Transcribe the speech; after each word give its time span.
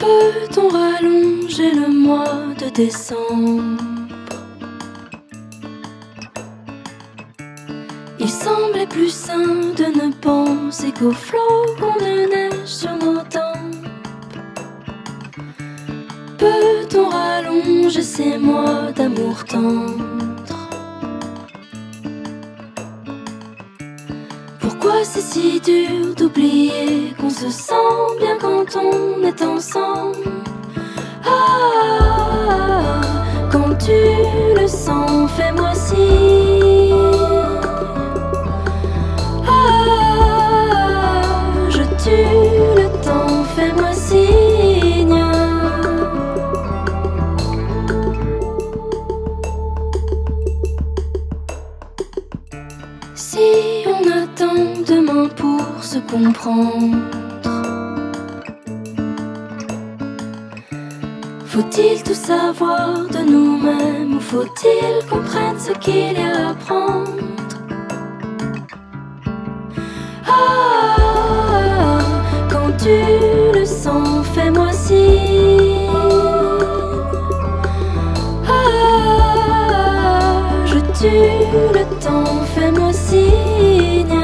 Peut-on 0.00 0.68
rallonger 0.68 1.72
le 1.72 1.88
mois 1.88 2.54
de 2.58 2.70
décembre 2.70 3.76
Il 8.18 8.30
semblait 8.30 8.86
plus 8.86 9.12
sain 9.12 9.36
de 9.76 9.84
ne 9.84 10.10
penser 10.12 10.90
qu'aux 10.92 11.12
flocons 11.12 11.98
de 12.00 12.30
neige 12.32 12.64
sur 12.64 12.92
nos 12.96 13.20
tempes. 13.36 13.86
Peut-on 16.38 17.08
rallonger 17.10 18.02
ces 18.02 18.38
mois 18.38 18.92
d'amour 18.92 19.44
tendre 19.44 20.06
Pourquoi 24.60 25.04
c'est 25.04 25.20
si 25.20 25.60
dur 25.60 26.14
d'oublier 26.16 27.12
qu'on 27.20 27.28
se 27.28 27.50
sent 27.50 27.74
ensemble 29.42 30.16
Ah, 31.24 33.00
quand 33.52 33.74
tu 33.78 33.92
le 34.60 34.66
sens, 34.66 35.30
fais-moi 35.36 35.72
signe. 35.74 36.94
Ah, 39.46 41.22
je 41.68 41.82
tue 42.02 42.26
le 42.76 42.88
temps, 43.04 43.44
fais-moi 43.54 43.92
signe. 43.92 45.24
Si 53.14 53.84
on 53.86 54.02
attend 54.22 54.82
demain 54.86 55.28
pour 55.36 55.82
se 55.82 55.98
comprendre, 55.98 56.96
faut-il 61.50 62.00
tout 62.04 62.14
savoir 62.14 63.08
de 63.10 63.18
nous-mêmes 63.28 64.16
ou 64.16 64.20
faut-il 64.20 65.04
qu'on 65.08 65.20
prenne 65.20 65.58
ce 65.58 65.72
qu'il 65.72 66.12
y 66.12 66.22
a 66.22 66.50
à 66.50 66.54
prendre? 66.54 67.10
Ah, 70.28 71.98
quand 72.48 72.70
tu 72.78 73.58
le 73.58 73.64
sens, 73.64 74.24
fais-moi 74.32 74.72
signe. 74.72 75.90
Ah, 78.48 80.44
je 80.66 80.78
tue 80.98 81.32
le 81.74 81.84
temps, 81.98 82.44
fais-moi 82.54 82.92
signe. 82.92 84.20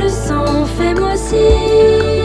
le 0.00 0.08
sang, 0.08 0.64
fait 0.64 0.94
moi 0.94 1.16
si. 1.16 2.19